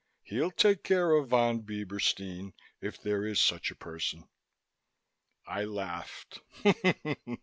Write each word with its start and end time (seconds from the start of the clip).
He'll 0.23 0.49
take 0.49 0.83
care 0.83 1.11
of 1.11 1.29
Von 1.29 1.61
Bieberstein, 1.61 2.53
if 2.81 2.99
there 2.99 3.23
is 3.23 3.39
such 3.39 3.69
a 3.69 3.75
person." 3.75 4.27
I 5.45 5.63
laughed. 5.65 6.39